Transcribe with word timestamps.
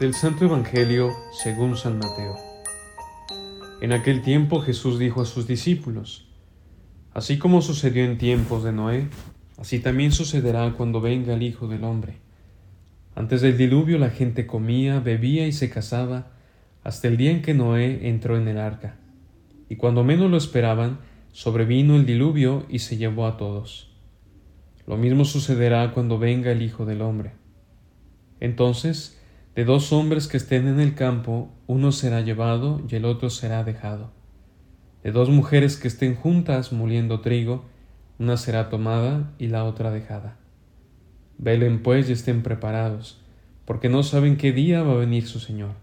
Del 0.00 0.12
Santo 0.12 0.44
Evangelio 0.44 1.12
según 1.30 1.76
San 1.76 1.98
Mateo. 1.98 2.36
En 3.80 3.92
aquel 3.92 4.22
tiempo 4.22 4.60
Jesús 4.60 4.98
dijo 4.98 5.22
a 5.22 5.24
sus 5.24 5.46
discípulos, 5.46 6.26
Así 7.12 7.38
como 7.38 7.62
sucedió 7.62 8.04
en 8.04 8.18
tiempos 8.18 8.64
de 8.64 8.72
Noé, 8.72 9.08
así 9.56 9.78
también 9.78 10.10
sucederá 10.10 10.72
cuando 10.76 11.00
venga 11.00 11.34
el 11.34 11.44
Hijo 11.44 11.68
del 11.68 11.84
Hombre. 11.84 12.16
Antes 13.14 13.40
del 13.40 13.56
diluvio 13.56 13.98
la 13.98 14.10
gente 14.10 14.48
comía, 14.48 14.98
bebía 14.98 15.46
y 15.46 15.52
se 15.52 15.70
casaba, 15.70 16.32
hasta 16.82 17.06
el 17.06 17.16
día 17.16 17.30
en 17.30 17.40
que 17.40 17.54
Noé 17.54 18.08
entró 18.08 18.36
en 18.36 18.48
el 18.48 18.58
arca. 18.58 18.96
Y 19.68 19.76
cuando 19.76 20.02
menos 20.02 20.28
lo 20.28 20.36
esperaban, 20.36 20.98
sobrevino 21.30 21.94
el 21.94 22.04
diluvio 22.04 22.66
y 22.68 22.80
se 22.80 22.96
llevó 22.96 23.28
a 23.28 23.36
todos. 23.36 23.94
Lo 24.88 24.96
mismo 24.96 25.24
sucederá 25.24 25.92
cuando 25.92 26.18
venga 26.18 26.50
el 26.50 26.62
Hijo 26.62 26.84
del 26.84 27.00
Hombre. 27.00 27.32
Entonces, 28.40 29.20
de 29.54 29.64
dos 29.64 29.92
hombres 29.92 30.26
que 30.26 30.36
estén 30.36 30.66
en 30.66 30.80
el 30.80 30.94
campo, 30.94 31.48
uno 31.68 31.92
será 31.92 32.20
llevado 32.22 32.82
y 32.88 32.96
el 32.96 33.04
otro 33.04 33.30
será 33.30 33.62
dejado. 33.62 34.10
De 35.04 35.12
dos 35.12 35.30
mujeres 35.30 35.76
que 35.76 35.86
estén 35.86 36.16
juntas 36.16 36.72
moliendo 36.72 37.20
trigo, 37.20 37.64
una 38.18 38.36
será 38.36 38.68
tomada 38.68 39.32
y 39.38 39.46
la 39.46 39.64
otra 39.64 39.92
dejada. 39.92 40.38
Velen 41.38 41.82
pues 41.82 42.08
y 42.08 42.12
estén 42.12 42.42
preparados, 42.42 43.20
porque 43.64 43.88
no 43.88 44.02
saben 44.02 44.36
qué 44.36 44.52
día 44.52 44.82
va 44.82 44.94
a 44.94 44.96
venir 44.96 45.26
su 45.26 45.38
Señor. 45.38 45.74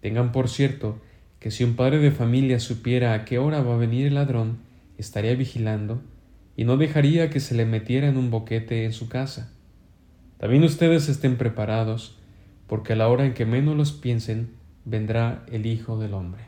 Tengan 0.00 0.32
por 0.32 0.48
cierto 0.48 1.00
que 1.40 1.50
si 1.50 1.64
un 1.64 1.76
padre 1.76 1.98
de 1.98 2.10
familia 2.10 2.60
supiera 2.60 3.14
a 3.14 3.24
qué 3.24 3.38
hora 3.38 3.62
va 3.62 3.74
a 3.74 3.78
venir 3.78 4.06
el 4.06 4.14
ladrón, 4.14 4.58
estaría 4.98 5.34
vigilando 5.34 6.02
y 6.56 6.64
no 6.64 6.76
dejaría 6.76 7.30
que 7.30 7.40
se 7.40 7.54
le 7.54 7.64
metiera 7.64 8.08
en 8.08 8.16
un 8.18 8.30
boquete 8.30 8.84
en 8.84 8.92
su 8.92 9.08
casa. 9.08 9.52
También 10.38 10.64
ustedes 10.64 11.08
estén 11.08 11.36
preparados, 11.36 12.15
porque 12.66 12.94
a 12.94 12.96
la 12.96 13.08
hora 13.08 13.26
en 13.26 13.34
que 13.34 13.46
menos 13.46 13.76
los 13.76 13.92
piensen, 13.92 14.50
vendrá 14.84 15.44
el 15.50 15.66
Hijo 15.66 15.98
del 15.98 16.14
Hombre. 16.14 16.44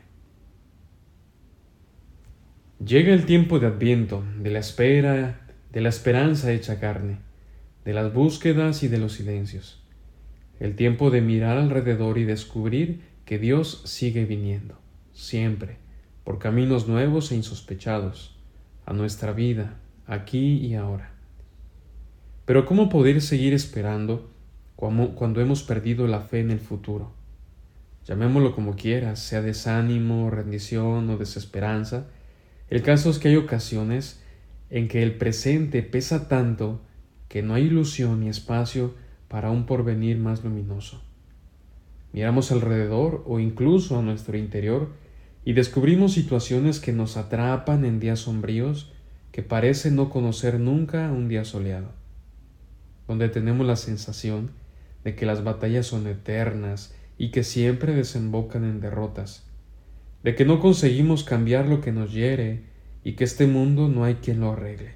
Llega 2.83 3.13
el 3.13 3.25
tiempo 3.25 3.59
de 3.59 3.67
Adviento, 3.67 4.23
de 4.41 4.51
la 4.51 4.59
espera, 4.59 5.41
de 5.71 5.81
la 5.81 5.89
esperanza 5.89 6.51
hecha 6.51 6.79
carne, 6.79 7.17
de 7.83 7.93
las 7.93 8.13
búsquedas 8.13 8.83
y 8.83 8.87
de 8.87 8.97
los 8.97 9.13
silencios, 9.13 9.83
el 10.59 10.75
tiempo 10.75 11.11
de 11.11 11.21
mirar 11.21 11.57
alrededor 11.57 12.17
y 12.17 12.23
descubrir 12.23 13.01
que 13.25 13.37
Dios 13.37 13.81
sigue 13.85 14.25
viniendo, 14.25 14.79
siempre, 15.13 15.77
por 16.23 16.39
caminos 16.39 16.87
nuevos 16.87 17.31
e 17.31 17.35
insospechados, 17.35 18.37
a 18.85 18.93
nuestra 18.93 19.33
vida, 19.33 19.77
aquí 20.07 20.57
y 20.57 20.75
ahora. 20.75 21.11
Pero 22.45 22.65
¿cómo 22.65 22.89
poder 22.89 23.21
seguir 23.21 23.53
esperando 23.53 24.31
cuando 24.79 25.41
hemos 25.41 25.63
perdido 25.63 26.07
la 26.07 26.21
fe 26.21 26.39
en 26.39 26.51
el 26.51 26.61
futuro. 26.61 27.11
Llamémoslo 28.05 28.55
como 28.55 28.75
quieras, 28.75 29.19
sea 29.19 29.41
desánimo, 29.41 30.29
rendición 30.29 31.09
o 31.09 31.17
desesperanza, 31.17 32.07
el 32.69 32.81
caso 32.81 33.09
es 33.09 33.19
que 33.19 33.27
hay 33.27 33.35
ocasiones 33.35 34.23
en 34.69 34.87
que 34.87 35.03
el 35.03 35.15
presente 35.15 35.83
pesa 35.83 36.29
tanto 36.29 36.79
que 37.27 37.41
no 37.41 37.55
hay 37.55 37.63
ilusión 37.63 38.21
ni 38.21 38.29
espacio 38.29 38.93
para 39.27 39.51
un 39.51 39.65
porvenir 39.65 40.17
más 40.17 40.45
luminoso. 40.45 41.01
Miramos 42.13 42.51
alrededor 42.51 43.23
o 43.27 43.39
incluso 43.39 43.99
a 43.99 44.01
nuestro 44.01 44.37
interior 44.37 44.89
y 45.43 45.53
descubrimos 45.53 46.13
situaciones 46.13 46.79
que 46.79 46.93
nos 46.93 47.17
atrapan 47.17 47.83
en 47.83 47.99
días 47.99 48.19
sombríos 48.19 48.91
que 49.31 49.43
parecen 49.43 49.95
no 49.95 50.09
conocer 50.09 50.59
nunca 50.59 51.11
un 51.11 51.27
día 51.27 51.43
soleado, 51.43 51.89
donde 53.07 53.29
tenemos 53.29 53.67
la 53.67 53.75
sensación 53.75 54.51
de 55.03 55.15
que 55.15 55.25
las 55.25 55.43
batallas 55.43 55.87
son 55.87 56.07
eternas 56.07 56.95
y 57.17 57.31
que 57.31 57.43
siempre 57.43 57.93
desembocan 57.93 58.63
en 58.63 58.79
derrotas, 58.79 59.47
de 60.23 60.35
que 60.35 60.45
no 60.45 60.59
conseguimos 60.59 61.23
cambiar 61.23 61.67
lo 61.67 61.81
que 61.81 61.91
nos 61.91 62.11
hiere 62.13 62.63
y 63.03 63.13
que 63.13 63.23
este 63.23 63.47
mundo 63.47 63.87
no 63.87 64.03
hay 64.03 64.15
quien 64.15 64.39
lo 64.39 64.51
arregle. 64.51 64.95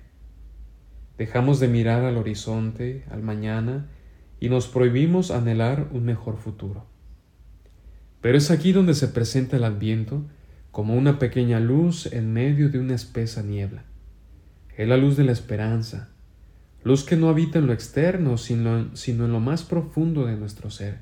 Dejamos 1.18 1.60
de 1.60 1.68
mirar 1.68 2.04
al 2.04 2.18
horizonte, 2.18 3.06
al 3.12 3.22
mañana, 3.22 3.88
y 4.40 4.50
nos 4.50 4.68
prohibimos 4.68 5.32
anhelar 5.32 5.88
un 5.92 6.06
mejor 6.06 6.38
futuro. 6.38 6.86
Pero 8.20 8.38
es 8.38 8.52
aquí 8.52 8.72
donde 8.72 8.94
se 8.94 9.08
presenta 9.10 9.58
el 9.58 9.64
adviento 9.64 10.26
como 10.72 10.96
una 10.96 11.20
pequeña 11.20 11.60
luz 11.60 12.12
en 12.12 12.34
medio 12.34 12.70
de 12.70 12.80
una 12.80 12.96
espesa 12.96 13.44
niebla. 13.44 13.86
Es 14.76 14.88
la 14.88 14.98
luz 14.98 15.16
de 15.18 15.24
la 15.24 15.32
esperanza, 15.32 16.13
luz 16.84 17.04
que 17.04 17.16
no 17.16 17.30
habita 17.30 17.60
en 17.60 17.68
lo 17.68 17.74
externo, 17.74 18.38
sino, 18.38 18.96
sino 18.96 19.26
en 19.26 19.32
lo 19.32 19.40
más 19.40 19.64
profundo 19.64 20.26
de 20.26 20.36
nuestro 20.36 20.70
ser, 20.70 21.00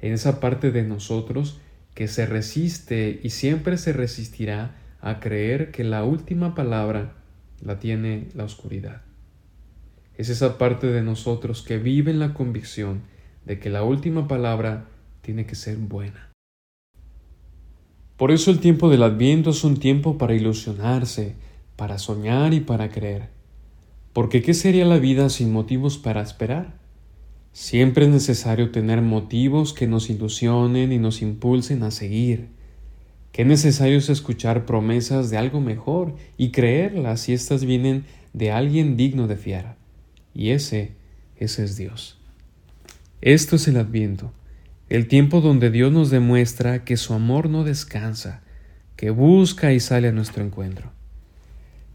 en 0.00 0.12
esa 0.12 0.40
parte 0.40 0.70
de 0.70 0.82
nosotros 0.82 1.60
que 1.94 2.08
se 2.08 2.26
resiste 2.26 3.20
y 3.22 3.30
siempre 3.30 3.76
se 3.78 3.92
resistirá 3.92 4.76
a 5.00 5.20
creer 5.20 5.70
que 5.70 5.84
la 5.84 6.04
última 6.04 6.54
palabra 6.54 7.14
la 7.62 7.78
tiene 7.78 8.28
la 8.34 8.44
oscuridad. 8.44 9.02
Es 10.16 10.28
esa 10.28 10.58
parte 10.58 10.86
de 10.86 11.02
nosotros 11.02 11.62
que 11.62 11.78
vive 11.78 12.10
en 12.10 12.18
la 12.18 12.34
convicción 12.34 13.02
de 13.46 13.58
que 13.58 13.70
la 13.70 13.82
última 13.82 14.28
palabra 14.28 14.86
tiene 15.22 15.46
que 15.46 15.54
ser 15.54 15.76
buena. 15.76 16.30
Por 18.16 18.30
eso 18.30 18.50
el 18.50 18.60
tiempo 18.60 18.90
del 18.90 19.02
adviento 19.02 19.50
es 19.50 19.64
un 19.64 19.78
tiempo 19.78 20.18
para 20.18 20.34
ilusionarse, 20.34 21.36
para 21.76 21.96
soñar 21.96 22.52
y 22.52 22.60
para 22.60 22.90
creer. 22.90 23.39
Porque 24.20 24.42
¿qué 24.42 24.52
sería 24.52 24.84
la 24.84 24.98
vida 24.98 25.30
sin 25.30 25.50
motivos 25.50 25.96
para 25.96 26.20
esperar? 26.20 26.74
Siempre 27.54 28.04
es 28.04 28.10
necesario 28.10 28.70
tener 28.70 29.00
motivos 29.00 29.72
que 29.72 29.86
nos 29.86 30.10
ilusionen 30.10 30.92
y 30.92 30.98
nos 30.98 31.22
impulsen 31.22 31.82
a 31.84 31.90
seguir. 31.90 32.48
Qué 33.32 33.46
necesario 33.46 33.96
es 33.96 34.10
escuchar 34.10 34.66
promesas 34.66 35.30
de 35.30 35.38
algo 35.38 35.62
mejor 35.62 36.16
y 36.36 36.50
creerlas 36.50 37.20
si 37.22 37.32
éstas 37.32 37.64
vienen 37.64 38.04
de 38.34 38.50
alguien 38.50 38.98
digno 38.98 39.26
de 39.26 39.36
fiar. 39.36 39.76
Y 40.34 40.50
ese, 40.50 40.92
ese 41.38 41.64
es 41.64 41.78
Dios. 41.78 42.18
Esto 43.22 43.56
es 43.56 43.68
el 43.68 43.78
Adviento, 43.78 44.34
el 44.90 45.08
tiempo 45.08 45.40
donde 45.40 45.70
Dios 45.70 45.92
nos 45.92 46.10
demuestra 46.10 46.84
que 46.84 46.98
su 46.98 47.14
amor 47.14 47.48
no 47.48 47.64
descansa, 47.64 48.42
que 48.96 49.08
busca 49.08 49.72
y 49.72 49.80
sale 49.80 50.08
a 50.08 50.12
nuestro 50.12 50.44
encuentro 50.44 50.92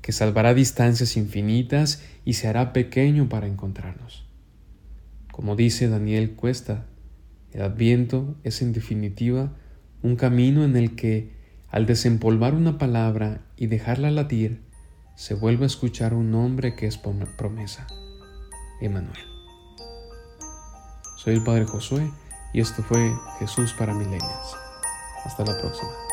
que 0.06 0.12
salvará 0.12 0.54
distancias 0.54 1.18
infinitas 1.18 2.04
y 2.26 2.34
se 2.34 2.48
hará 2.48 2.74
pequeño 2.74 3.28
para 3.28 3.48
encontrarnos. 3.48 4.24
Como 5.32 5.56
dice 5.56 5.90
Daniel 5.90 6.36
Cuesta, 6.36 6.86
el 7.54 7.64
adviento 7.64 8.36
es 8.44 8.62
en 8.62 8.72
definitiva 8.72 9.56
un 10.04 10.16
camino 10.16 10.64
en 10.64 10.76
el 10.76 10.96
que, 10.96 11.34
al 11.70 11.88
desempolvar 11.88 12.54
una 12.54 12.78
palabra 12.78 13.48
y 13.58 13.66
dejarla 13.66 14.12
latir, 14.12 14.62
se 15.16 15.34
vuelve 15.34 15.64
a 15.64 15.74
escuchar 15.74 16.14
un 16.14 16.30
nombre 16.30 16.76
que 16.76 16.86
es 16.86 17.00
promesa, 17.00 17.88
Emanuel. 18.82 19.18
Soy 21.18 21.34
el 21.34 21.44
Padre 21.44 21.66
Josué 21.66 22.12
y 22.54 22.62
esto 22.62 22.84
fue 22.84 23.12
Jesús 23.40 23.74
para 23.74 23.96
Milenias. 23.96 24.56
Hasta 25.26 25.44
la 25.44 25.60
próxima. 25.60 26.05